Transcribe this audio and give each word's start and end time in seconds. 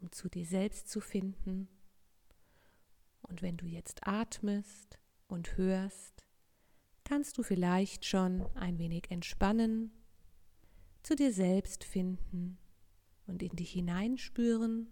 um 0.00 0.10
zu 0.12 0.28
dir 0.28 0.46
selbst 0.46 0.88
zu 0.88 1.00
finden. 1.00 1.68
Und 3.22 3.42
wenn 3.42 3.56
du 3.56 3.66
jetzt 3.66 4.06
atmest 4.06 4.98
und 5.28 5.56
hörst, 5.56 6.26
kannst 7.04 7.38
du 7.38 7.42
vielleicht 7.42 8.04
schon 8.04 8.44
ein 8.56 8.78
wenig 8.78 9.10
entspannen, 9.10 9.92
zu 11.02 11.16
dir 11.16 11.32
selbst 11.32 11.84
finden 11.84 12.58
und 13.26 13.42
in 13.42 13.56
dich 13.56 13.72
hineinspüren. 13.72 14.88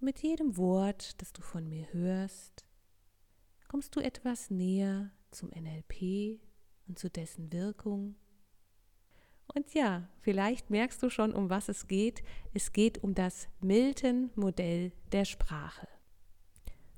Mit 0.00 0.22
jedem 0.22 0.56
Wort, 0.56 1.20
das 1.20 1.32
du 1.32 1.42
von 1.42 1.68
mir 1.68 1.92
hörst, 1.92 2.64
kommst 3.66 3.96
du 3.96 4.00
etwas 4.00 4.50
näher 4.50 5.10
zum 5.30 5.50
NLP 5.50 6.40
und 6.86 6.98
zu 6.98 7.10
dessen 7.10 7.52
Wirkung 7.52 8.16
und 9.54 9.74
ja, 9.74 10.08
vielleicht 10.20 10.70
merkst 10.70 11.02
du 11.02 11.10
schon, 11.10 11.32
um 11.32 11.50
was 11.50 11.68
es 11.68 11.88
geht. 11.88 12.22
Es 12.54 12.72
geht 12.72 13.02
um 13.02 13.14
das 13.14 13.48
Milton-Modell 13.60 14.92
der 15.12 15.24
Sprache. 15.24 15.88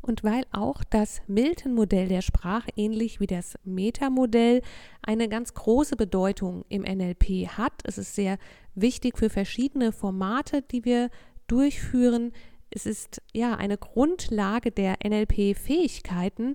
Und 0.03 0.25
weil 0.25 0.45
auch 0.51 0.83
das 0.83 1.21
Milton-Modell 1.27 2.09
der 2.09 2.23
Sprache 2.23 2.71
ähnlich 2.75 3.21
wie 3.21 3.27
das 3.27 3.59
Metamodell 3.65 4.63
eine 5.03 5.29
ganz 5.29 5.53
große 5.55 5.97
Bedeutung 5.97 6.65
im 6.69 6.83
NLP 6.83 7.49
hat, 7.49 7.83
es 7.85 7.99
ist 7.99 8.15
sehr 8.15 8.39
wichtig 8.75 9.19
für 9.19 9.29
verschiedene 9.29 9.93
Formate, 9.93 10.63
die 10.63 10.85
wir 10.85 11.11
durchführen. 11.49 12.33
Es 12.71 12.87
ist 12.87 13.21
ja 13.35 13.57
eine 13.57 13.77
Grundlage 13.77 14.71
der 14.71 14.97
NLP-Fähigkeiten, 15.05 16.55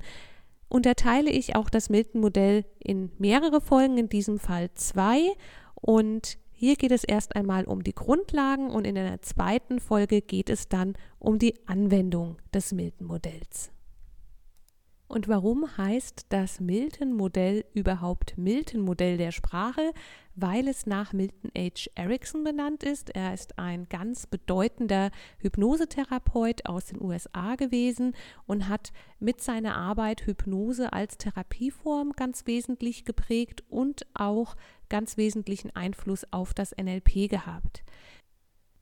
unterteile 0.67 1.29
ich 1.29 1.55
auch 1.55 1.69
das 1.69 1.89
Milton-Modell 1.89 2.65
in 2.79 3.11
mehrere 3.19 3.61
Folgen, 3.61 3.97
in 3.97 4.09
diesem 4.09 4.39
Fall 4.39 4.71
zwei. 4.73 5.19
Und 5.85 6.39
hier 6.51 6.77
geht 6.77 6.91
es 6.91 7.03
erst 7.03 7.35
einmal 7.35 7.65
um 7.65 7.83
die 7.83 7.93
Grundlagen 7.93 8.71
und 8.71 8.87
in 8.87 8.97
einer 8.97 9.21
zweiten 9.21 9.79
Folge 9.79 10.21
geht 10.21 10.49
es 10.49 10.67
dann 10.67 10.95
um 11.19 11.37
die 11.37 11.53
Anwendung 11.67 12.37
des 12.51 12.71
Milton-Modells. 12.71 13.71
Und 15.07 15.27
warum 15.27 15.77
heißt 15.77 16.25
das 16.29 16.59
Milton-Modell 16.59 17.63
überhaupt 17.73 18.37
Milton-Modell 18.37 19.17
der 19.17 19.31
Sprache? 19.31 19.93
Weil 20.35 20.67
es 20.67 20.87
nach 20.87 21.13
Milton 21.13 21.51
H. 21.55 21.89
Erickson 21.93 22.43
benannt 22.43 22.83
ist. 22.83 23.11
Er 23.11 23.33
ist 23.33 23.59
ein 23.59 23.87
ganz 23.87 24.25
bedeutender 24.25 25.11
Hypnosetherapeut 25.37 26.65
aus 26.65 26.85
den 26.85 27.01
USA 27.01 27.55
gewesen 27.55 28.15
und 28.47 28.67
hat 28.67 28.91
mit 29.19 29.41
seiner 29.41 29.75
Arbeit 29.75 30.25
Hypnose 30.25 30.91
als 30.91 31.17
Therapieform 31.17 32.13
ganz 32.13 32.47
wesentlich 32.47 33.05
geprägt 33.05 33.63
und 33.69 34.07
auch 34.15 34.55
ganz 34.89 35.17
wesentlichen 35.17 35.73
Einfluss 35.75 36.25
auf 36.31 36.53
das 36.53 36.75
NLP 36.75 37.29
gehabt. 37.29 37.83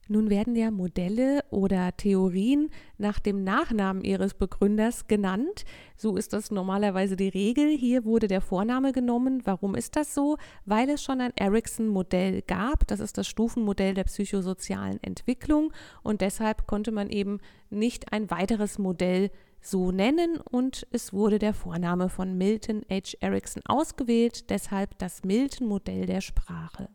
Nun 0.08 0.30
werden 0.30 0.54
ja 0.54 0.70
Modelle 0.70 1.44
oder 1.50 1.96
Theorien 1.96 2.70
nach 2.98 3.18
dem 3.18 3.42
Nachnamen 3.44 4.04
ihres 4.04 4.34
Begründers 4.34 5.06
genannt. 5.06 5.64
So 5.96 6.16
ist 6.16 6.32
das 6.32 6.50
normalerweise 6.50 7.16
die 7.16 7.28
Regel. 7.28 7.76
Hier 7.76 8.04
wurde 8.04 8.28
der 8.28 8.40
Vorname 8.40 8.92
genommen. 8.92 9.42
Warum 9.44 9.74
ist 9.74 9.96
das 9.96 10.14
so? 10.14 10.36
Weil 10.66 10.90
es 10.90 11.02
schon 11.02 11.20
ein 11.20 11.32
Ericsson-Modell 11.36 12.42
gab. 12.42 12.86
Das 12.86 13.00
ist 13.00 13.16
das 13.16 13.26
Stufenmodell 13.26 13.94
der 13.94 14.04
psychosozialen 14.04 15.02
Entwicklung. 15.02 15.72
Und 16.02 16.20
deshalb 16.20 16.66
konnte 16.66 16.92
man 16.92 17.08
eben 17.08 17.38
nicht 17.70 18.12
ein 18.12 18.30
weiteres 18.30 18.78
Modell 18.78 19.30
so 19.64 19.90
nennen 19.90 20.36
und 20.36 20.86
es 20.90 21.14
wurde 21.14 21.38
der 21.38 21.54
Vorname 21.54 22.10
von 22.10 22.36
Milton 22.36 22.82
H. 22.90 23.16
Erickson 23.20 23.62
ausgewählt, 23.64 24.50
deshalb 24.50 24.98
das 24.98 25.24
Milton-Modell 25.24 26.04
der 26.04 26.20
Sprache. 26.20 26.90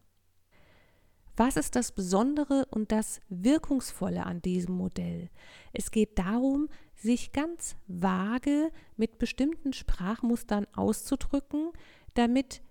Was 1.39 1.55
ist 1.55 1.77
das 1.77 1.93
Besondere 1.93 2.65
und 2.69 2.91
das 2.91 3.21
Wirkungsvolle 3.29 4.25
an 4.25 4.41
diesem 4.41 4.75
Modell? 4.75 5.29
Es 5.71 5.89
geht 5.89 6.19
darum, 6.19 6.67
sich 6.95 7.31
ganz 7.31 7.77
vage 7.87 8.73
mit 8.97 9.19
bestimmten 9.19 9.71
Sprachmustern 9.71 10.67
auszudrücken, 10.75 11.71
damit 12.13 12.61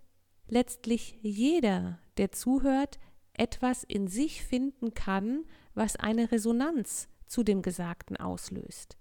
letztlich 0.49 1.19
jeder, 1.23 1.99
der 2.19 2.31
zuhört, 2.33 2.99
etwas 3.33 3.85
in 3.85 4.07
sich 4.07 4.45
finden 4.45 4.93
kann, 4.93 5.47
was 5.73 5.97
eine 5.97 6.31
Resonanz 6.31 7.09
zu 7.27 7.45
dem 7.45 7.63
Gesagten 7.63 8.19
auslöst. 8.19 8.99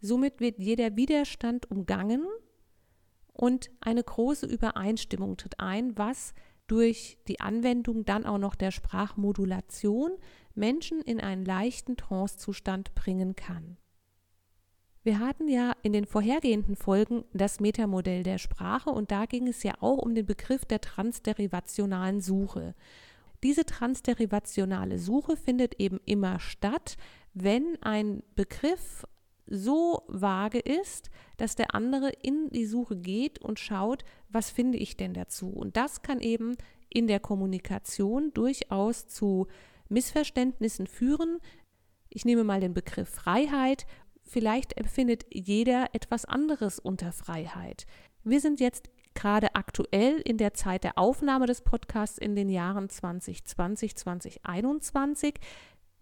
Somit 0.00 0.40
wird 0.40 0.58
jeder 0.58 0.96
Widerstand 0.96 1.70
umgangen 1.70 2.26
und 3.34 3.70
eine 3.82 4.02
große 4.02 4.46
Übereinstimmung 4.46 5.36
tritt 5.36 5.60
ein, 5.60 5.98
was 5.98 6.32
durch 6.66 7.18
die 7.28 7.40
Anwendung 7.40 8.04
dann 8.04 8.24
auch 8.24 8.38
noch 8.38 8.54
der 8.54 8.70
Sprachmodulation 8.70 10.12
Menschen 10.54 11.00
in 11.00 11.20
einen 11.20 11.44
leichten 11.44 11.96
Trancezustand 11.96 12.94
bringen 12.94 13.36
kann. 13.36 13.76
Wir 15.04 15.18
hatten 15.18 15.48
ja 15.48 15.74
in 15.82 15.92
den 15.92 16.06
vorhergehenden 16.06 16.76
Folgen 16.76 17.24
das 17.32 17.58
Metamodell 17.58 18.22
der 18.22 18.38
Sprache 18.38 18.90
und 18.90 19.10
da 19.10 19.26
ging 19.26 19.48
es 19.48 19.64
ja 19.64 19.74
auch 19.80 19.98
um 19.98 20.14
den 20.14 20.26
Begriff 20.26 20.64
der 20.64 20.80
transderivationalen 20.80 22.20
Suche. 22.20 22.74
Diese 23.42 23.64
transderivationale 23.64 25.00
Suche 25.00 25.36
findet 25.36 25.80
eben 25.80 25.98
immer 26.04 26.38
statt, 26.38 26.96
wenn 27.34 27.76
ein 27.82 28.22
Begriff 28.36 29.04
so 29.52 30.02
vage 30.08 30.58
ist, 30.58 31.10
dass 31.36 31.54
der 31.54 31.74
andere 31.74 32.10
in 32.22 32.48
die 32.48 32.64
Suche 32.64 32.96
geht 32.96 33.38
und 33.38 33.60
schaut, 33.60 34.02
was 34.30 34.50
finde 34.50 34.78
ich 34.78 34.96
denn 34.96 35.12
dazu. 35.12 35.50
Und 35.50 35.76
das 35.76 36.00
kann 36.00 36.20
eben 36.20 36.56
in 36.88 37.06
der 37.06 37.20
Kommunikation 37.20 38.32
durchaus 38.32 39.06
zu 39.08 39.46
Missverständnissen 39.90 40.86
führen. 40.86 41.38
Ich 42.08 42.24
nehme 42.24 42.44
mal 42.44 42.60
den 42.60 42.72
Begriff 42.72 43.10
Freiheit. 43.10 43.86
Vielleicht 44.22 44.78
empfindet 44.78 45.26
jeder 45.30 45.88
etwas 45.92 46.24
anderes 46.24 46.78
unter 46.78 47.12
Freiheit. 47.12 47.86
Wir 48.24 48.40
sind 48.40 48.58
jetzt 48.58 48.88
gerade 49.14 49.54
aktuell 49.54 50.20
in 50.24 50.38
der 50.38 50.54
Zeit 50.54 50.84
der 50.84 50.96
Aufnahme 50.96 51.46
des 51.46 51.60
Podcasts 51.60 52.16
in 52.16 52.34
den 52.34 52.48
Jahren 52.48 52.88
2020, 52.88 53.96
2021. 53.96 55.34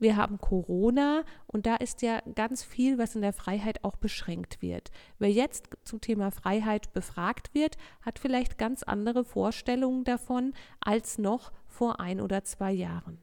Wir 0.01 0.17
haben 0.17 0.39
Corona 0.39 1.25
und 1.47 1.67
da 1.67 1.77
ist 1.77 2.01
ja 2.01 2.21
ganz 2.35 2.63
viel, 2.65 2.97
was 2.97 3.15
in 3.15 3.21
der 3.21 3.35
Freiheit 3.35 3.85
auch 3.85 3.97
beschränkt 3.97 4.63
wird. 4.63 4.91
Wer 5.19 5.31
jetzt 5.31 5.69
zum 5.85 6.01
Thema 6.01 6.31
Freiheit 6.31 6.93
befragt 6.95 7.55
wird, 7.55 7.77
hat 8.01 8.19
vielleicht 8.19 8.57
ganz 8.57 8.83
andere 8.83 9.25
Vorstellungen 9.25 10.05
davon 10.05 10.55
als 10.81 11.19
noch 11.19 11.53
vor 11.67 12.01
ein 12.01 12.23
oder 12.23 12.43
zwei 12.45 12.73
Jahren. 12.73 13.19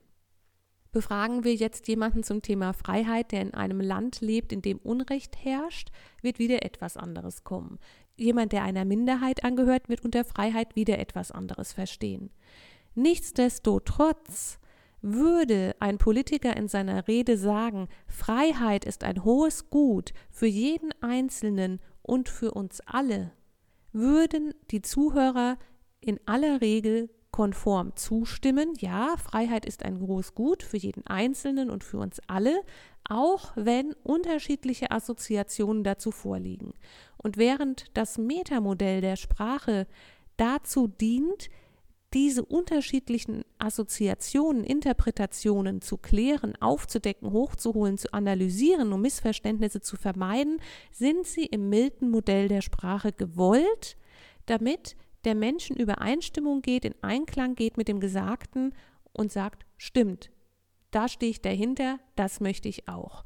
Befragen 0.91 1.43
wir 1.43 1.55
jetzt 1.55 1.87
jemanden 1.87 2.21
zum 2.21 2.43
Thema 2.43 2.73
Freiheit, 2.73 3.31
der 3.31 3.41
in 3.41 3.55
einem 3.55 3.81
Land 3.81 4.21
lebt, 4.21 4.53
in 4.53 4.61
dem 4.61 4.77
Unrecht 4.77 5.43
herrscht, 5.43 5.89
wird 6.21 6.37
wieder 6.37 6.63
etwas 6.63 6.95
anderes 6.95 7.43
kommen. 7.43 7.79
Jemand, 8.17 8.51
der 8.51 8.63
einer 8.63 8.85
Minderheit 8.85 9.43
angehört, 9.43 9.89
wird 9.89 10.05
unter 10.05 10.23
Freiheit 10.23 10.75
wieder 10.75 10.99
etwas 10.99 11.31
anderes 11.31 11.73
verstehen. 11.73 12.29
Nichtsdestotrotz 12.93 14.59
würde 15.01 15.75
ein 15.79 15.97
Politiker 15.97 16.55
in 16.57 16.67
seiner 16.67 17.07
Rede 17.07 17.37
sagen, 17.37 17.87
Freiheit 18.07 18.85
ist 18.85 19.03
ein 19.03 19.23
hohes 19.23 19.69
Gut 19.69 20.13
für 20.29 20.47
jeden 20.47 20.91
Einzelnen 21.01 21.79
und 22.01 22.29
für 22.29 22.51
uns 22.51 22.81
alle, 22.85 23.31
würden 23.91 24.53
die 24.71 24.81
Zuhörer 24.81 25.57
in 25.99 26.19
aller 26.25 26.61
Regel 26.61 27.09
konform 27.31 27.95
zustimmen, 27.95 28.73
ja, 28.79 29.15
Freiheit 29.17 29.65
ist 29.65 29.83
ein 29.83 29.99
großes 29.99 30.33
Gut 30.33 30.63
für 30.63 30.77
jeden 30.77 31.05
Einzelnen 31.05 31.69
und 31.69 31.83
für 31.83 31.99
uns 31.99 32.19
alle, 32.27 32.61
auch 33.07 33.51
wenn 33.55 33.93
unterschiedliche 34.03 34.89
Assoziationen 34.89 35.83
dazu 35.83 36.11
vorliegen. 36.11 36.73
Und 37.17 37.37
während 37.37 37.85
das 37.95 38.17
Metamodell 38.17 39.01
der 39.01 39.17
Sprache 39.17 39.85
dazu 40.37 40.87
dient, 40.87 41.49
diese 42.13 42.45
unterschiedlichen 42.45 43.43
Assoziationen, 43.59 44.63
Interpretationen 44.63 45.81
zu 45.81 45.97
klären, 45.97 46.55
aufzudecken, 46.61 47.31
hochzuholen, 47.31 47.97
zu 47.97 48.13
analysieren, 48.13 48.93
um 48.93 49.01
Missverständnisse 49.01 49.81
zu 49.81 49.97
vermeiden, 49.97 50.59
sind 50.91 51.25
sie 51.27 51.45
im 51.45 51.69
milden 51.69 52.09
Modell 52.09 52.47
der 52.47 52.61
Sprache 52.61 53.11
gewollt, 53.11 53.97
damit 54.45 54.95
der 55.25 55.35
Mensch 55.35 55.69
in 55.69 55.75
Übereinstimmung 55.75 56.61
geht, 56.61 56.85
in 56.85 56.95
Einklang 57.01 57.55
geht 57.55 57.75
mit 57.75 57.89
dem 57.89 57.99
Gesagten 57.99 58.73
und 59.11 59.31
sagt, 59.31 59.65
stimmt, 59.75 60.31
da 60.91 61.09
stehe 61.09 61.31
ich 61.31 61.41
dahinter, 61.41 61.99
das 62.15 62.39
möchte 62.39 62.69
ich 62.69 62.87
auch. 62.87 63.25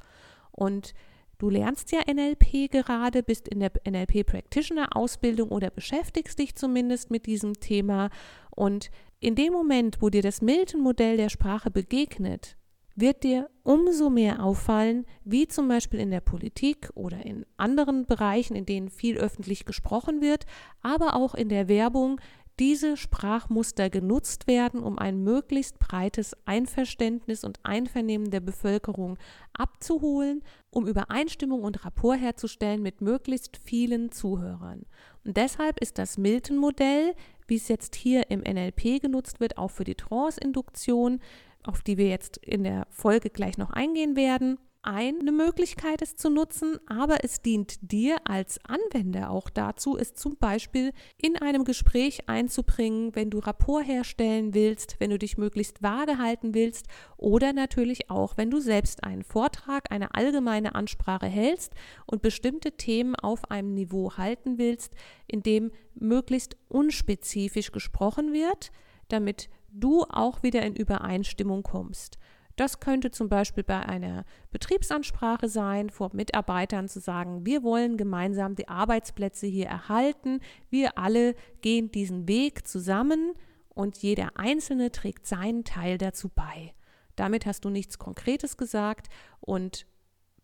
Und 0.51 0.95
Du 1.41 1.49
lernst 1.49 1.91
ja 1.91 2.01
NLP 2.01 2.69
gerade, 2.69 3.23
bist 3.23 3.47
in 3.47 3.61
der 3.61 3.71
NLP 3.83 4.27
Practitioner 4.27 4.95
Ausbildung 4.95 5.49
oder 5.49 5.71
beschäftigst 5.71 6.37
dich 6.37 6.53
zumindest 6.53 7.09
mit 7.09 7.25
diesem 7.25 7.59
Thema. 7.59 8.11
Und 8.51 8.91
in 9.19 9.33
dem 9.33 9.51
Moment, 9.51 10.03
wo 10.03 10.11
dir 10.11 10.21
das 10.21 10.43
Milton 10.43 10.81
Modell 10.81 11.17
der 11.17 11.29
Sprache 11.29 11.71
begegnet, 11.71 12.57
wird 12.95 13.23
dir 13.23 13.49
umso 13.63 14.11
mehr 14.11 14.43
auffallen, 14.43 15.07
wie 15.23 15.47
zum 15.47 15.67
Beispiel 15.67 15.99
in 15.99 16.11
der 16.11 16.21
Politik 16.21 16.91
oder 16.93 17.25
in 17.25 17.43
anderen 17.57 18.05
Bereichen, 18.05 18.55
in 18.55 18.67
denen 18.67 18.89
viel 18.89 19.17
öffentlich 19.17 19.65
gesprochen 19.65 20.21
wird, 20.21 20.45
aber 20.83 21.15
auch 21.15 21.33
in 21.33 21.49
der 21.49 21.67
Werbung, 21.67 22.21
diese 22.61 22.95
Sprachmuster 22.95 23.89
genutzt 23.89 24.45
werden, 24.45 24.83
um 24.83 24.99
ein 24.99 25.23
möglichst 25.23 25.79
breites 25.79 26.37
Einverständnis 26.45 27.43
und 27.43 27.59
Einvernehmen 27.63 28.29
der 28.29 28.39
Bevölkerung 28.39 29.17
abzuholen, 29.51 30.43
um 30.69 30.85
Übereinstimmung 30.85 31.63
und 31.63 31.83
Rapport 31.83 32.19
herzustellen 32.21 32.83
mit 32.83 33.01
möglichst 33.01 33.57
vielen 33.57 34.11
Zuhörern. 34.11 34.85
Und 35.25 35.37
deshalb 35.37 35.79
ist 35.81 35.97
das 35.97 36.19
Milton-Modell, 36.19 37.15
wie 37.47 37.55
es 37.55 37.67
jetzt 37.67 37.95
hier 37.95 38.29
im 38.29 38.41
NLP 38.41 39.01
genutzt 39.01 39.39
wird, 39.39 39.57
auch 39.57 39.71
für 39.71 39.83
die 39.83 39.95
Trance-Induktion, 39.95 41.19
auf 41.63 41.81
die 41.81 41.97
wir 41.97 42.09
jetzt 42.09 42.37
in 42.37 42.63
der 42.63 42.85
Folge 42.91 43.31
gleich 43.31 43.57
noch 43.57 43.71
eingehen 43.71 44.15
werden, 44.15 44.59
eine 44.83 45.31
Möglichkeit, 45.31 46.01
es 46.01 46.15
zu 46.15 46.29
nutzen, 46.29 46.79
aber 46.87 47.23
es 47.23 47.41
dient 47.41 47.77
dir 47.81 48.17
als 48.23 48.59
Anwender 48.65 49.29
auch 49.29 49.49
dazu, 49.49 49.97
es 49.97 50.15
zum 50.15 50.37
Beispiel 50.37 50.91
in 51.17 51.37
einem 51.37 51.65
Gespräch 51.65 52.27
einzubringen, 52.27 53.15
wenn 53.15 53.29
du 53.29 53.39
Rapport 53.39 53.85
herstellen 53.85 54.53
willst, 54.53 54.95
wenn 54.99 55.11
du 55.11 55.19
dich 55.19 55.37
möglichst 55.37 55.83
vage 55.83 56.17
halten 56.17 56.53
willst 56.53 56.87
oder 57.17 57.53
natürlich 57.53 58.09
auch, 58.09 58.37
wenn 58.37 58.49
du 58.49 58.59
selbst 58.59 59.03
einen 59.03 59.23
Vortrag, 59.23 59.91
eine 59.91 60.15
allgemeine 60.15 60.73
Ansprache 60.73 61.27
hältst 61.27 61.73
und 62.07 62.21
bestimmte 62.21 62.71
Themen 62.71 63.15
auf 63.15 63.51
einem 63.51 63.73
Niveau 63.73 64.17
halten 64.17 64.57
willst, 64.57 64.95
in 65.27 65.43
dem 65.43 65.71
möglichst 65.93 66.57
unspezifisch 66.69 67.71
gesprochen 67.71 68.33
wird, 68.33 68.71
damit 69.09 69.49
du 69.69 70.03
auch 70.09 70.43
wieder 70.43 70.63
in 70.63 70.75
Übereinstimmung 70.75 71.63
kommst. 71.63 72.17
Das 72.55 72.79
könnte 72.79 73.11
zum 73.11 73.29
Beispiel 73.29 73.63
bei 73.63 73.79
einer 73.79 74.25
Betriebsansprache 74.51 75.49
sein, 75.49 75.89
vor 75.89 76.11
Mitarbeitern 76.13 76.87
zu 76.87 76.99
sagen, 76.99 77.45
wir 77.45 77.63
wollen 77.63 77.97
gemeinsam 77.97 78.55
die 78.55 78.67
Arbeitsplätze 78.67 79.47
hier 79.47 79.67
erhalten, 79.67 80.39
wir 80.69 80.97
alle 80.97 81.35
gehen 81.61 81.91
diesen 81.91 82.27
Weg 82.27 82.67
zusammen 82.67 83.33
und 83.69 83.97
jeder 83.97 84.31
Einzelne 84.35 84.91
trägt 84.91 85.25
seinen 85.25 85.63
Teil 85.63 85.97
dazu 85.97 86.29
bei. 86.29 86.73
Damit 87.15 87.45
hast 87.45 87.65
du 87.65 87.69
nichts 87.69 87.99
Konkretes 87.99 88.57
gesagt 88.57 89.07
und 89.39 89.85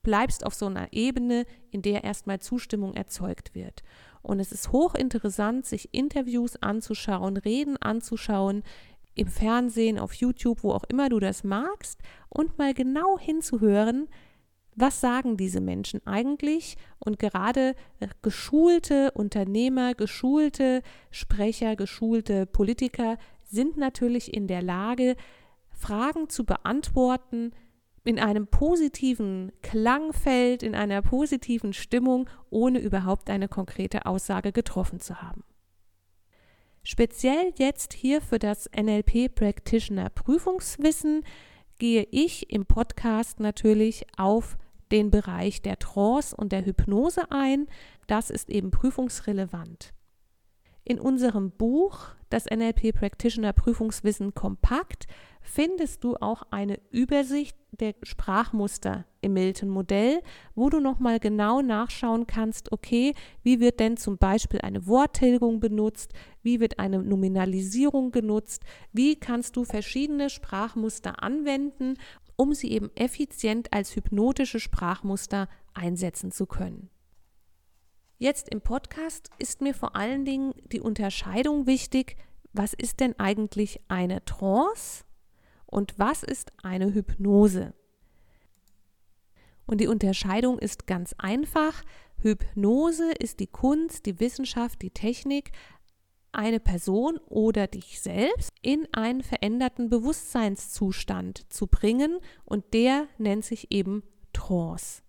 bleibst 0.03 0.45
auf 0.45 0.53
so 0.53 0.67
einer 0.67 0.93
Ebene, 0.93 1.45
in 1.69 1.81
der 1.81 2.03
erstmal 2.05 2.39
Zustimmung 2.39 2.93
erzeugt 2.93 3.53
wird. 3.55 3.83
Und 4.21 4.39
es 4.39 4.51
ist 4.51 4.71
hochinteressant, 4.71 5.65
sich 5.65 5.93
Interviews 5.93 6.61
anzuschauen, 6.61 7.35
Reden 7.37 7.77
anzuschauen, 7.77 8.63
im 9.17 9.27
Fernsehen, 9.27 9.99
auf 9.99 10.13
YouTube, 10.13 10.63
wo 10.63 10.71
auch 10.71 10.83
immer 10.85 11.09
du 11.09 11.19
das 11.19 11.43
magst, 11.43 11.99
und 12.29 12.57
mal 12.57 12.73
genau 12.73 13.17
hinzuhören, 13.17 14.07
was 14.75 15.01
sagen 15.01 15.37
diese 15.37 15.59
Menschen 15.59 16.05
eigentlich? 16.05 16.77
Und 16.99 17.17
gerade 17.17 17.73
äh, 17.99 18.07
geschulte 18.21 19.11
Unternehmer, 19.11 19.95
geschulte 19.95 20.83
Sprecher, 21.09 21.75
geschulte 21.75 22.45
Politiker 22.45 23.17
sind 23.43 23.75
natürlich 23.75 24.33
in 24.33 24.47
der 24.47 24.61
Lage, 24.61 25.15
Fragen 25.71 26.29
zu 26.29 26.45
beantworten 26.45 27.51
in 28.03 28.19
einem 28.19 28.47
positiven 28.47 29.51
Klangfeld, 29.63 30.63
in 30.63 30.75
einer 30.75 31.01
positiven 31.01 31.73
Stimmung, 31.73 32.29
ohne 32.49 32.79
überhaupt 32.79 33.29
eine 33.29 33.47
konkrete 33.47 34.05
Aussage 34.05 34.51
getroffen 34.51 34.99
zu 34.99 35.21
haben. 35.21 35.43
Speziell 36.89 37.51
jetzt 37.57 37.91
hier 37.91 38.21
für 38.21 38.39
das 38.39 38.69
NLP 38.73 39.35
Practitioner 39.35 40.09
Prüfungswissen 40.09 41.25
gehe 41.79 42.07
ich 42.11 42.49
im 42.49 42.65
Podcast 42.65 43.41
natürlich 43.41 44.05
auf 44.15 44.55
den 44.89 45.11
Bereich 45.11 45.61
der 45.61 45.79
Trance 45.79 46.33
und 46.33 46.53
der 46.53 46.65
Hypnose 46.65 47.29
ein. 47.29 47.67
Das 48.07 48.29
ist 48.29 48.49
eben 48.49 48.71
prüfungsrelevant. 48.71 49.91
In 50.89 51.01
unserem 51.01 51.51
Buch, 51.51 51.99
das 52.29 52.45
NLP 52.45 52.93
Practitioner 52.93 53.51
Prüfungswissen 53.51 54.33
kompakt, 54.33 55.05
findest 55.41 56.05
du 56.05 56.15
auch 56.15 56.43
eine 56.49 56.79
Übersicht 56.91 57.57
der 57.71 57.93
Sprachmuster 58.03 59.03
im 59.19 59.33
Milton-Modell, 59.33 60.21
wo 60.55 60.69
du 60.69 60.79
nochmal 60.79 61.19
genau 61.19 61.61
nachschauen 61.61 62.25
kannst, 62.25 62.71
okay, 62.71 63.15
wie 63.43 63.59
wird 63.59 63.81
denn 63.81 63.97
zum 63.97 64.17
Beispiel 64.17 64.61
eine 64.61 64.87
Worttilgung 64.87 65.59
benutzt, 65.59 66.13
wie 66.41 66.61
wird 66.61 66.79
eine 66.79 66.99
Nominalisierung 66.99 68.11
genutzt, 68.11 68.63
wie 68.93 69.17
kannst 69.17 69.57
du 69.57 69.65
verschiedene 69.65 70.29
Sprachmuster 70.29 71.21
anwenden, 71.21 71.95
um 72.37 72.53
sie 72.53 72.71
eben 72.71 72.91
effizient 72.95 73.73
als 73.73 73.93
hypnotische 73.93 74.61
Sprachmuster 74.61 75.49
einsetzen 75.73 76.31
zu 76.31 76.45
können. 76.45 76.89
Jetzt 78.19 78.49
im 78.49 78.61
Podcast 78.61 79.29
ist 79.37 79.61
mir 79.61 79.75
vor 79.75 79.95
allen 79.95 80.25
Dingen 80.25 80.55
die 80.71 80.81
Unterscheidung 80.81 81.67
wichtig, 81.67 82.17
was 82.51 82.73
ist 82.73 82.99
denn 82.99 83.17
eigentlich 83.19 83.79
eine 83.89 84.25
Trance 84.25 85.03
und 85.67 85.99
was 85.99 86.23
ist 86.23 86.51
eine 86.63 86.95
Hypnose? 86.95 87.75
Und 89.67 89.81
die 89.81 89.87
Unterscheidung 89.87 90.57
ist 90.57 90.87
ganz 90.87 91.13
einfach. 91.19 91.83
Hypnose 92.17 93.11
ist 93.11 93.39
die 93.39 93.47
Kunst, 93.47 94.07
die 94.07 94.19
Wissenschaft, 94.19 94.81
die 94.81 94.89
Technik, 94.89 95.51
eine 96.31 96.59
Person 96.59 97.19
oder 97.27 97.67
dich 97.67 98.01
selbst 98.01 98.51
in 98.63 98.87
einen 98.93 99.21
veränderten 99.21 99.89
Bewusstseinszustand 99.89 101.53
zu 101.53 101.67
bringen 101.67 102.17
und 102.45 102.73
der 102.73 103.07
nennt 103.19 103.45
sich 103.45 103.71
eben 103.71 104.01
Trance. 104.33 105.03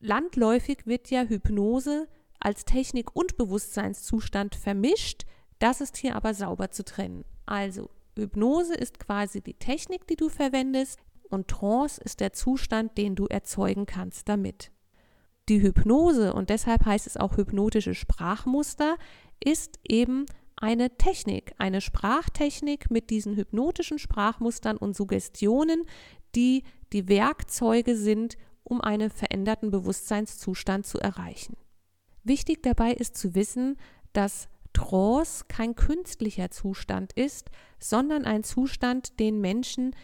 Landläufig 0.00 0.86
wird 0.86 1.10
ja 1.10 1.24
Hypnose 1.24 2.08
als 2.40 2.64
Technik 2.64 3.14
und 3.14 3.36
Bewusstseinszustand 3.36 4.54
vermischt, 4.54 5.24
das 5.58 5.80
ist 5.80 5.96
hier 5.96 6.16
aber 6.16 6.34
sauber 6.34 6.70
zu 6.70 6.84
trennen. 6.84 7.24
Also 7.46 7.90
Hypnose 8.16 8.74
ist 8.74 8.98
quasi 8.98 9.40
die 9.40 9.54
Technik, 9.54 10.06
die 10.06 10.16
du 10.16 10.28
verwendest 10.28 11.00
und 11.30 11.48
Trance 11.48 12.00
ist 12.02 12.20
der 12.20 12.32
Zustand, 12.32 12.96
den 12.98 13.14
du 13.14 13.26
erzeugen 13.26 13.86
kannst 13.86 14.28
damit. 14.28 14.70
Die 15.48 15.62
Hypnose, 15.62 16.34
und 16.34 16.50
deshalb 16.50 16.84
heißt 16.84 17.06
es 17.06 17.16
auch 17.16 17.36
hypnotische 17.36 17.94
Sprachmuster, 17.94 18.96
ist 19.42 19.78
eben 19.88 20.26
eine 20.56 20.96
Technik, 20.98 21.54
eine 21.58 21.80
Sprachtechnik 21.80 22.90
mit 22.90 23.10
diesen 23.10 23.36
hypnotischen 23.36 23.98
Sprachmustern 23.98 24.76
und 24.76 24.96
Suggestionen, 24.96 25.84
die 26.34 26.64
die 26.92 27.08
Werkzeuge 27.08 27.96
sind, 27.96 28.36
um 28.64 28.80
einen 28.80 29.10
veränderten 29.10 29.70
Bewusstseinszustand 29.70 30.86
zu 30.86 30.98
erreichen. 30.98 31.56
Wichtig 32.24 32.62
dabei 32.62 32.92
ist 32.92 33.16
zu 33.16 33.34
wissen, 33.34 33.76
dass 34.12 34.48
Trance 34.72 35.44
kein 35.48 35.74
künstlicher 35.74 36.50
Zustand 36.50 37.12
ist, 37.14 37.50
sondern 37.78 38.24
ein 38.24 38.44
Zustand, 38.44 39.18
den 39.18 39.40
Menschen 39.40 39.94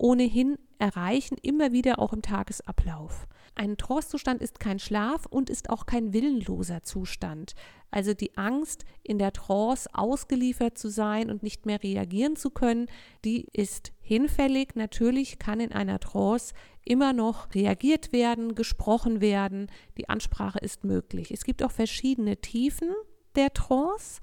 ohnehin 0.00 0.58
erreichen, 0.78 1.36
immer 1.42 1.72
wieder 1.72 1.98
auch 1.98 2.12
im 2.12 2.22
Tagesablauf. 2.22 3.26
Ein 3.54 3.76
Trance-Zustand 3.76 4.40
ist 4.40 4.58
kein 4.58 4.78
Schlaf 4.78 5.26
und 5.26 5.50
ist 5.50 5.68
auch 5.68 5.84
kein 5.84 6.14
willenloser 6.14 6.82
Zustand. 6.82 7.54
Also 7.90 8.14
die 8.14 8.36
Angst, 8.38 8.84
in 9.02 9.18
der 9.18 9.32
Trance 9.32 9.90
ausgeliefert 9.92 10.78
zu 10.78 10.88
sein 10.88 11.30
und 11.30 11.42
nicht 11.42 11.66
mehr 11.66 11.82
reagieren 11.82 12.36
zu 12.36 12.50
können, 12.50 12.86
die 13.24 13.46
ist 13.52 13.92
hinfällig. 14.00 14.76
Natürlich 14.76 15.38
kann 15.38 15.60
in 15.60 15.72
einer 15.72 16.00
Trance 16.00 16.54
immer 16.84 17.12
noch 17.12 17.54
reagiert 17.54 18.12
werden, 18.12 18.54
gesprochen 18.54 19.20
werden. 19.20 19.70
Die 19.98 20.08
Ansprache 20.08 20.60
ist 20.60 20.84
möglich. 20.84 21.30
Es 21.30 21.44
gibt 21.44 21.62
auch 21.62 21.72
verschiedene 21.72 22.38
Tiefen 22.38 22.88
der 23.34 23.52
Trance. 23.52 24.22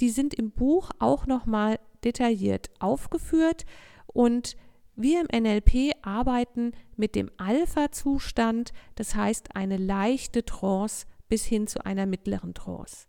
Die 0.00 0.08
sind 0.08 0.32
im 0.32 0.52
Buch 0.52 0.90
auch 0.98 1.26
nochmal 1.26 1.78
detailliert 2.02 2.70
aufgeführt 2.78 3.66
und 4.06 4.56
wir 5.02 5.20
im 5.20 5.42
NLP 5.42 5.92
arbeiten 6.02 6.72
mit 6.96 7.14
dem 7.14 7.30
Alpha-Zustand, 7.36 8.72
das 8.94 9.14
heißt 9.14 9.54
eine 9.56 9.76
leichte 9.76 10.44
Trance 10.44 11.06
bis 11.28 11.44
hin 11.44 11.66
zu 11.66 11.84
einer 11.84 12.06
mittleren 12.06 12.54
Trance. 12.54 13.06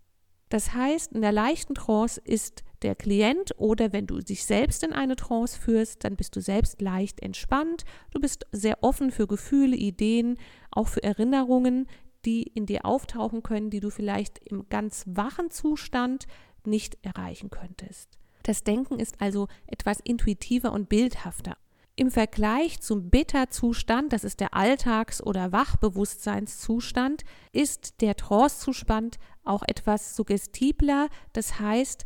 Das 0.49 0.73
heißt, 0.73 1.13
in 1.13 1.21
der 1.21 1.31
leichten 1.31 1.73
Trance 1.73 2.21
ist 2.23 2.63
der 2.83 2.93
Klient 2.95 3.53
oder 3.57 3.91
wenn 3.91 4.05
du 4.05 4.19
dich 4.19 4.45
selbst 4.45 4.83
in 4.83 4.93
eine 4.93 5.15
Trance 5.15 5.59
führst, 5.59 6.03
dann 6.03 6.15
bist 6.15 6.35
du 6.35 6.41
selbst 6.41 6.79
leicht 6.79 7.21
entspannt, 7.21 7.85
du 8.11 8.19
bist 8.19 8.45
sehr 8.51 8.83
offen 8.83 9.09
für 9.09 9.25
Gefühle, 9.25 9.75
Ideen, 9.75 10.37
auch 10.69 10.89
für 10.89 11.01
Erinnerungen, 11.01 11.87
die 12.25 12.43
in 12.43 12.65
dir 12.65 12.85
auftauchen 12.85 13.41
können, 13.41 13.69
die 13.69 13.79
du 13.79 13.89
vielleicht 13.89 14.39
im 14.47 14.69
ganz 14.69 15.05
wachen 15.07 15.49
Zustand 15.49 16.27
nicht 16.65 16.97
erreichen 17.01 17.49
könntest. 17.49 18.19
Das 18.43 18.63
Denken 18.63 18.99
ist 18.99 19.21
also 19.21 19.47
etwas 19.67 19.99
intuitiver 20.01 20.71
und 20.71 20.87
bildhafter. 20.89 21.57
Im 21.95 22.09
Vergleich 22.09 22.81
zum 22.81 23.11
Beta-Zustand, 23.11 24.13
das 24.13 24.23
ist 24.23 24.39
der 24.39 24.55
Alltags- 24.55 25.21
oder 25.21 25.51
Wachbewusstseinszustand, 25.51 27.23
ist 27.51 28.01
der 28.01 28.15
Trance-Zustand 28.15 29.19
auch 29.43 29.61
etwas 29.67 30.15
suggestibler, 30.15 31.09
das 31.33 31.59
heißt 31.59 32.05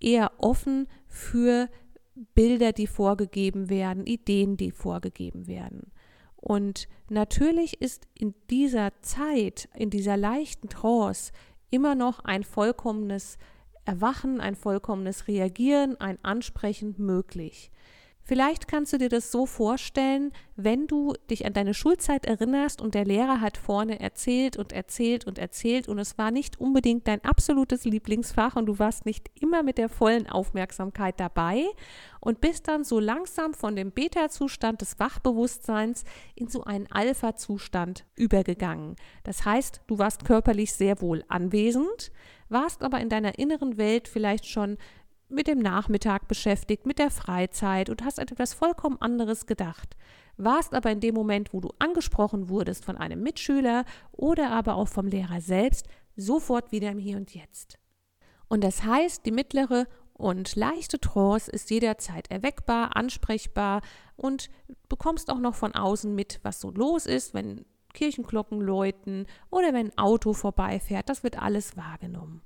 eher 0.00 0.32
offen 0.38 0.88
für 1.06 1.68
Bilder, 2.34 2.72
die 2.72 2.88
vorgegeben 2.88 3.70
werden, 3.70 4.06
Ideen, 4.06 4.56
die 4.56 4.72
vorgegeben 4.72 5.46
werden. 5.46 5.92
Und 6.34 6.88
natürlich 7.08 7.80
ist 7.80 8.08
in 8.14 8.34
dieser 8.50 8.90
Zeit, 9.02 9.68
in 9.76 9.90
dieser 9.90 10.16
leichten 10.16 10.68
Trance, 10.68 11.32
immer 11.70 11.94
noch 11.94 12.20
ein 12.24 12.42
vollkommenes 12.42 13.38
Erwachen, 13.84 14.40
ein 14.40 14.56
vollkommenes 14.56 15.28
Reagieren, 15.28 16.00
ein 16.00 16.22
Ansprechen 16.24 16.94
möglich. 16.98 17.70
Vielleicht 18.28 18.68
kannst 18.68 18.92
du 18.92 18.98
dir 18.98 19.08
das 19.08 19.32
so 19.32 19.46
vorstellen, 19.46 20.32
wenn 20.54 20.86
du 20.86 21.14
dich 21.30 21.46
an 21.46 21.54
deine 21.54 21.72
Schulzeit 21.72 22.26
erinnerst 22.26 22.82
und 22.82 22.94
der 22.94 23.06
Lehrer 23.06 23.40
hat 23.40 23.56
vorne 23.56 24.00
erzählt 24.00 24.58
und 24.58 24.70
erzählt 24.70 25.26
und 25.26 25.38
erzählt 25.38 25.88
und 25.88 25.98
es 25.98 26.18
war 26.18 26.30
nicht 26.30 26.60
unbedingt 26.60 27.08
dein 27.08 27.24
absolutes 27.24 27.86
Lieblingsfach 27.86 28.56
und 28.56 28.66
du 28.66 28.78
warst 28.78 29.06
nicht 29.06 29.30
immer 29.40 29.62
mit 29.62 29.78
der 29.78 29.88
vollen 29.88 30.28
Aufmerksamkeit 30.28 31.18
dabei 31.18 31.64
und 32.20 32.42
bist 32.42 32.68
dann 32.68 32.84
so 32.84 33.00
langsam 33.00 33.54
von 33.54 33.74
dem 33.76 33.92
Beta-Zustand 33.92 34.82
des 34.82 34.98
Wachbewusstseins 34.98 36.04
in 36.34 36.48
so 36.48 36.64
einen 36.64 36.86
Alpha-Zustand 36.92 38.04
übergegangen. 38.14 38.96
Das 39.24 39.46
heißt, 39.46 39.80
du 39.86 39.98
warst 39.98 40.26
körperlich 40.26 40.74
sehr 40.74 41.00
wohl 41.00 41.24
anwesend, 41.28 42.12
warst 42.50 42.82
aber 42.82 43.00
in 43.00 43.08
deiner 43.08 43.38
inneren 43.38 43.78
Welt 43.78 44.06
vielleicht 44.06 44.44
schon 44.44 44.76
mit 45.28 45.46
dem 45.46 45.58
Nachmittag 45.58 46.28
beschäftigt, 46.28 46.86
mit 46.86 46.98
der 46.98 47.10
Freizeit 47.10 47.90
und 47.90 48.04
hast 48.04 48.18
etwas 48.18 48.54
vollkommen 48.54 49.00
anderes 49.00 49.46
gedacht. 49.46 49.96
Warst 50.36 50.74
aber 50.74 50.90
in 50.90 51.00
dem 51.00 51.14
Moment, 51.14 51.52
wo 51.52 51.60
du 51.60 51.70
angesprochen 51.78 52.48
wurdest 52.48 52.84
von 52.84 52.96
einem 52.96 53.22
Mitschüler 53.22 53.84
oder 54.12 54.50
aber 54.50 54.76
auch 54.76 54.88
vom 54.88 55.06
Lehrer 55.06 55.40
selbst, 55.40 55.88
sofort 56.16 56.72
wieder 56.72 56.90
im 56.90 56.98
Hier 56.98 57.16
und 57.16 57.34
Jetzt. 57.34 57.78
Und 58.48 58.64
das 58.64 58.84
heißt, 58.84 59.26
die 59.26 59.32
mittlere 59.32 59.86
und 60.14 60.56
leichte 60.56 60.98
Trance 60.98 61.50
ist 61.50 61.70
jederzeit 61.70 62.30
erweckbar, 62.30 62.96
ansprechbar 62.96 63.82
und 64.16 64.50
bekommst 64.88 65.30
auch 65.30 65.38
noch 65.38 65.54
von 65.54 65.74
außen 65.74 66.14
mit, 66.14 66.40
was 66.42 66.60
so 66.60 66.70
los 66.70 67.06
ist, 67.06 67.34
wenn 67.34 67.64
Kirchenglocken 67.94 68.60
läuten 68.60 69.26
oder 69.50 69.72
wenn 69.72 69.88
ein 69.88 69.98
Auto 69.98 70.32
vorbeifährt. 70.32 71.08
Das 71.08 71.22
wird 71.22 71.40
alles 71.40 71.76
wahrgenommen. 71.76 72.42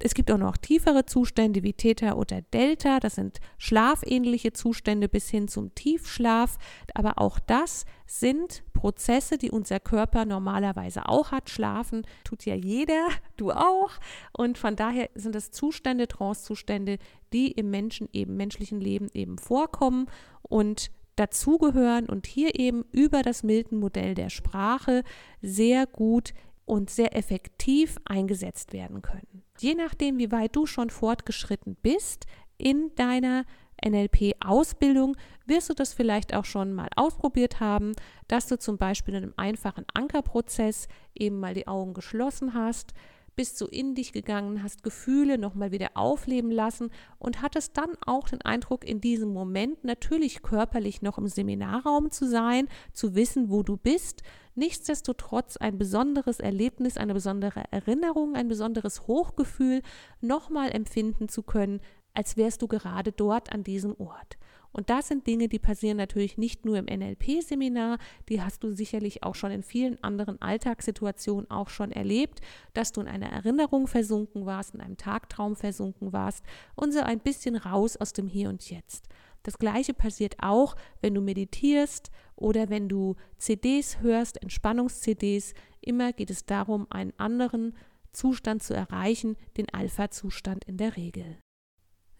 Es 0.00 0.14
gibt 0.14 0.30
auch 0.32 0.38
noch 0.38 0.56
tiefere 0.56 1.06
Zustände 1.06 1.62
wie 1.62 1.72
Theta 1.72 2.14
oder 2.14 2.42
Delta, 2.42 2.98
das 2.98 3.14
sind 3.14 3.38
schlafähnliche 3.58 4.52
Zustände 4.52 5.08
bis 5.08 5.30
hin 5.30 5.46
zum 5.46 5.72
Tiefschlaf, 5.74 6.58
aber 6.94 7.18
auch 7.18 7.38
das 7.38 7.84
sind 8.06 8.64
Prozesse, 8.72 9.38
die 9.38 9.52
unser 9.52 9.78
Körper 9.78 10.24
normalerweise 10.24 11.08
auch 11.08 11.30
hat. 11.30 11.48
Schlafen 11.48 12.04
tut 12.24 12.44
ja 12.44 12.56
jeder, 12.56 13.08
du 13.36 13.52
auch. 13.52 13.92
Und 14.32 14.58
von 14.58 14.74
daher 14.74 15.10
sind 15.14 15.36
es 15.36 15.52
Zustände, 15.52 16.08
Trancezustände, 16.08 16.98
die 17.32 17.52
im 17.52 17.70
Menschen 17.70 18.08
eben 18.12 18.36
menschlichen 18.36 18.80
Leben 18.80 19.08
eben 19.14 19.38
vorkommen 19.38 20.06
und 20.42 20.90
dazugehören 21.16 22.06
und 22.08 22.26
hier 22.26 22.58
eben 22.58 22.84
über 22.90 23.22
das 23.22 23.44
Milton-Modell 23.44 24.14
der 24.16 24.30
Sprache 24.30 25.04
sehr 25.40 25.86
gut 25.86 26.34
und 26.66 26.90
sehr 26.90 27.16
effektiv 27.16 27.96
eingesetzt 28.04 28.72
werden 28.72 29.02
können. 29.02 29.42
Je 29.58 29.74
nachdem, 29.74 30.18
wie 30.18 30.32
weit 30.32 30.56
du 30.56 30.66
schon 30.66 30.90
fortgeschritten 30.90 31.76
bist 31.82 32.26
in 32.58 32.92
deiner 32.94 33.44
NLP-Ausbildung, 33.84 35.16
wirst 35.46 35.68
du 35.68 35.74
das 35.74 35.92
vielleicht 35.92 36.34
auch 36.34 36.44
schon 36.44 36.72
mal 36.72 36.88
ausprobiert 36.96 37.60
haben, 37.60 37.92
dass 38.28 38.46
du 38.46 38.58
zum 38.58 38.78
Beispiel 38.78 39.14
in 39.14 39.24
einem 39.24 39.34
einfachen 39.36 39.84
Ankerprozess 39.92 40.88
eben 41.14 41.38
mal 41.38 41.54
die 41.54 41.68
Augen 41.68 41.92
geschlossen 41.92 42.54
hast, 42.54 42.94
bist 43.36 43.58
so 43.58 43.66
in 43.66 43.94
dich 43.94 44.12
gegangen, 44.12 44.62
hast 44.62 44.82
Gefühle 44.82 45.38
nochmal 45.38 45.72
wieder 45.72 45.90
aufleben 45.94 46.50
lassen 46.50 46.90
und 47.18 47.42
hattest 47.42 47.76
dann 47.76 47.96
auch 48.06 48.28
den 48.28 48.42
Eindruck, 48.42 48.84
in 48.84 49.00
diesem 49.00 49.32
Moment 49.32 49.84
natürlich 49.84 50.42
körperlich 50.42 51.02
noch 51.02 51.18
im 51.18 51.26
Seminarraum 51.26 52.10
zu 52.10 52.28
sein, 52.28 52.68
zu 52.92 53.14
wissen, 53.14 53.50
wo 53.50 53.62
du 53.62 53.76
bist, 53.76 54.22
nichtsdestotrotz 54.54 55.56
ein 55.56 55.78
besonderes 55.78 56.40
Erlebnis, 56.40 56.96
eine 56.96 57.14
besondere 57.14 57.64
Erinnerung, 57.70 58.34
ein 58.34 58.48
besonderes 58.48 59.06
Hochgefühl 59.06 59.82
nochmal 60.20 60.70
empfinden 60.70 61.28
zu 61.28 61.42
können, 61.42 61.80
als 62.14 62.36
wärst 62.36 62.62
du 62.62 62.68
gerade 62.68 63.12
dort 63.12 63.52
an 63.52 63.64
diesem 63.64 63.94
Ort. 63.98 64.38
Und 64.74 64.90
das 64.90 65.06
sind 65.06 65.26
Dinge, 65.28 65.48
die 65.48 65.60
passieren 65.60 65.96
natürlich 65.96 66.36
nicht 66.36 66.64
nur 66.64 66.76
im 66.76 66.86
NLP-Seminar, 66.86 67.98
die 68.28 68.42
hast 68.42 68.64
du 68.64 68.72
sicherlich 68.72 69.22
auch 69.22 69.36
schon 69.36 69.52
in 69.52 69.62
vielen 69.62 70.02
anderen 70.02 70.42
Alltagssituationen 70.42 71.48
auch 71.48 71.68
schon 71.68 71.92
erlebt, 71.92 72.40
dass 72.74 72.90
du 72.90 73.00
in 73.00 73.06
einer 73.06 73.30
Erinnerung 73.30 73.86
versunken 73.86 74.46
warst, 74.46 74.74
in 74.74 74.80
einem 74.80 74.96
Tagtraum 74.96 75.54
versunken 75.54 76.12
warst 76.12 76.44
und 76.74 76.92
so 76.92 77.00
ein 77.00 77.20
bisschen 77.20 77.54
raus 77.54 77.96
aus 77.96 78.12
dem 78.12 78.26
Hier 78.26 78.48
und 78.48 78.68
Jetzt. 78.68 79.08
Das 79.44 79.58
gleiche 79.58 79.94
passiert 79.94 80.36
auch, 80.40 80.74
wenn 81.00 81.14
du 81.14 81.20
meditierst 81.20 82.10
oder 82.34 82.68
wenn 82.68 82.88
du 82.88 83.14
CDs 83.38 84.00
hörst, 84.00 84.42
Entspannungs-CDs. 84.42 85.54
Immer 85.82 86.12
geht 86.12 86.30
es 86.30 86.46
darum, 86.46 86.88
einen 86.90 87.12
anderen 87.16 87.76
Zustand 88.12 88.62
zu 88.62 88.74
erreichen, 88.74 89.36
den 89.56 89.68
Alpha-Zustand 89.68 90.64
in 90.64 90.78
der 90.78 90.96
Regel. 90.96 91.36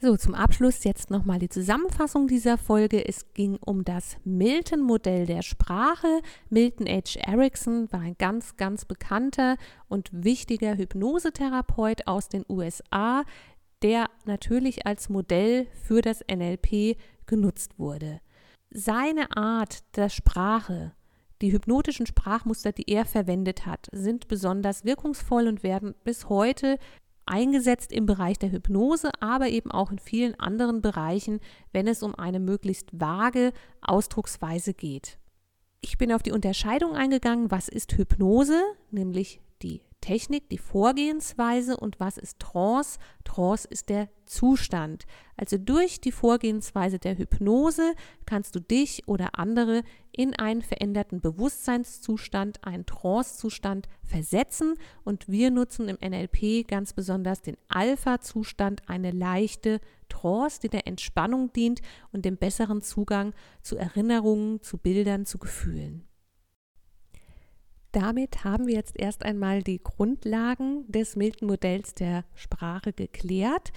So, 0.01 0.17
zum 0.17 0.35
Abschluss 0.35 0.85
jetzt 0.85 1.11
nochmal 1.11 1.39
die 1.39 1.49
Zusammenfassung 1.49 2.27
dieser 2.27 2.59
Folge. 2.59 3.07
Es 3.09 3.33
ging 3.33 3.57
um 3.57 3.85
das 3.85 4.17
Milton-Modell 4.25 5.25
der 5.25 5.43
Sprache. 5.43 6.21
Milton 6.51 6.87
H. 6.87 7.21
Erickson 7.21 7.91
war 7.91 8.01
ein 8.01 8.17
ganz, 8.19 8.57
ganz 8.57 8.85
bekannter 8.85 9.57
und 9.89 10.11
wichtiger 10.13 10.77
Hypnosetherapeut 10.77 12.07
aus 12.07 12.29
den 12.29 12.45
USA, 12.49 13.25
der 13.83 14.11
natürlich 14.27 14.87
als 14.87 15.09
Modell 15.09 15.69
für 15.85 16.03
das 16.03 16.21
NLP 16.31 16.99
genutzt 17.27 17.79
wurde. 17.79 18.21
Seine 18.71 19.35
Art 19.37 19.85
der 19.97 20.09
Sprache, 20.09 20.93
die 21.41 21.53
hypnotischen 21.53 22.07
Sprachmuster, 22.07 22.73
die 22.73 22.91
er 22.91 23.05
verwendet 23.05 23.67
hat, 23.67 23.89
sind 23.93 24.29
besonders 24.29 24.85
wirkungsvoll 24.85 25.47
und 25.47 25.63
werden 25.63 25.95
bis 26.03 26.29
heute 26.29 26.79
eingesetzt 27.26 27.93
im 27.93 28.07
Bereich 28.07 28.38
der 28.38 28.52
Hypnose, 28.52 29.11
aber 29.21 29.49
eben 29.49 29.71
auch 29.71 29.90
in 29.90 29.99
vielen 29.99 30.38
anderen 30.38 30.83
Bereichen, 30.83 31.40
wenn 31.73 31.87
es 31.87 32.02
um 32.02 32.14
eine 32.14 32.40
möglichst 32.40 32.88
vage 32.99 33.52
Ausdrucksweise 33.81 34.75
geht. 34.75 35.19
Ich 35.81 35.99
bin 35.99 36.12
auf 36.12 36.23
die 36.23 36.33
Unterscheidung 36.33 36.95
eingegangen, 36.95 37.50
was 37.50 37.69
ist 37.69 37.93
Hypnose, 37.93 38.61
nämlich 38.90 39.40
Technik, 40.05 40.51
die 40.51 40.59
Vorgehensweise 40.59 41.79
und 41.79 41.99
was 41.99 42.19
ist 42.19 42.39
Trance? 42.39 42.99
Trance 43.25 43.67
ist 43.67 43.89
der 43.89 44.11
Zustand. 44.27 45.07
Also 45.39 45.57
durch 45.57 45.99
die 45.99 46.13
Vorgehensweise 46.13 46.99
der 46.99 47.17
Hypnose 47.17 47.95
kannst 48.27 48.55
du 48.55 48.61
dich 48.61 49.09
oder 49.09 49.39
andere 49.39 49.83
in 50.13 50.35
einen 50.35 50.61
veränderten 50.61 51.23
Bewusstseinszustand, 51.23 52.63
einen 52.67 52.85
Trance-Zustand 52.85 53.89
versetzen 54.03 54.75
und 55.05 55.27
wir 55.31 55.51
nutzen 55.51 55.89
im 55.89 55.97
NLP 55.97 56.69
ganz 56.69 56.93
besonders 56.93 57.41
den 57.41 57.57
Alpha-Zustand, 57.69 58.83
eine 58.87 59.11
leichte 59.11 59.81
Trance, 60.11 60.61
die 60.61 60.69
der 60.69 60.87
Entspannung 60.87 61.51
dient 61.55 61.81
und 62.13 62.27
dem 62.27 62.37
besseren 62.37 62.83
Zugang 62.83 63.33
zu 63.63 63.79
Erinnerungen, 63.79 64.61
zu 64.61 64.77
Bildern, 64.77 65.25
zu 65.25 65.39
Gefühlen. 65.39 66.07
Damit 67.95 68.43
haben 68.43 68.67
wir 68.67 68.75
jetzt 68.75 68.99
erst 68.99 69.25
einmal 69.25 69.63
die 69.63 69.81
Grundlagen 69.81 70.85
des 70.91 71.15
Milton-Modells 71.15 71.95
der 71.95 72.25
Sprache 72.35 72.93
geklärt. 72.93 73.73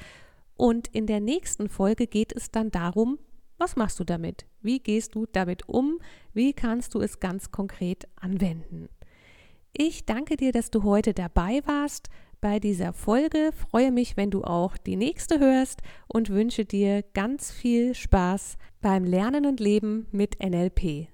Und 0.56 0.88
in 0.88 1.06
der 1.06 1.20
nächsten 1.20 1.70
Folge 1.70 2.08
geht 2.08 2.36
es 2.36 2.50
dann 2.50 2.72
darum, 2.72 3.20
was 3.60 3.76
machst 3.76 4.00
du 4.00 4.04
damit? 4.04 4.48
Wie 4.60 4.80
gehst 4.80 5.14
du 5.14 5.28
damit 5.32 5.70
um? 5.70 6.00
Wie 6.34 6.54
kannst 6.54 6.96
du 6.96 7.00
es 7.00 7.20
ganz 7.20 7.52
konkret 7.52 8.08
anwenden? 8.16 8.90
Ich 9.72 10.08
danke 10.08 10.36
dir, 10.36 10.52
dass 10.52 10.72
du 10.72 10.82
heute 10.82 11.14
dabei 11.14 11.62
warst 11.66 12.10
bei 12.42 12.60
dieser 12.60 12.94
Folge. 12.94 13.52
Freue 13.70 13.92
mich, 13.92 14.18
wenn 14.18 14.32
du 14.32 14.44
auch 14.44 14.78
die 14.78 14.96
nächste 14.96 15.40
hörst 15.40 15.84
und 16.08 16.32
wünsche 16.32 16.66
dir 16.66 17.04
ganz 17.14 17.52
viel 17.52 17.94
Spaß 17.94 18.58
beim 18.82 19.04
Lernen 19.04 19.46
und 19.46 19.60
Leben 19.60 20.08
mit 20.12 20.44
NLP. 20.44 21.08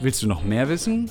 Willst 0.00 0.22
du 0.22 0.28
noch 0.28 0.42
mehr 0.42 0.70
wissen? 0.70 1.10